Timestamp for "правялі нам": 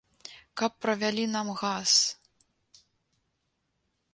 0.85-1.47